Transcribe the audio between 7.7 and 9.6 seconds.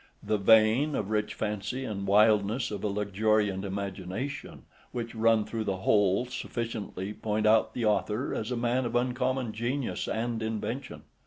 the author as a man of uncommon